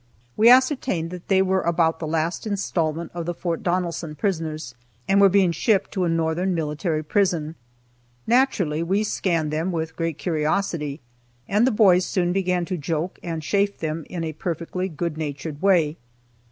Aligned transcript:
We 0.35 0.49
ascertained 0.49 1.11
that 1.11 1.27
they 1.27 1.43
were 1.43 1.61
about 1.61 1.99
the 1.99 2.07
last 2.07 2.47
installment 2.47 3.11
of 3.13 3.27
the 3.27 3.35
Fort 3.35 3.61
Donelson 3.61 4.15
prisoners, 4.15 4.73
and 5.07 5.21
were 5.21 5.29
being 5.29 5.51
shipped 5.51 5.91
to 5.91 6.05
a 6.05 6.09
northern 6.09 6.55
military 6.55 7.03
prison. 7.03 7.53
Naturally, 8.25 8.81
we 8.81 9.03
scanned 9.03 9.51
them 9.53 9.71
with 9.71 9.95
great 9.95 10.17
curiosity, 10.17 11.01
and 11.47 11.67
the 11.67 11.71
boys 11.71 12.03
soon 12.03 12.33
began 12.33 12.65
to 12.65 12.77
joke 12.77 13.19
and 13.21 13.43
chaff 13.43 13.77
them 13.77 14.07
in 14.09 14.23
a 14.23 14.33
perfectly 14.33 14.89
good 14.89 15.17
natured 15.19 15.61
way. 15.61 15.97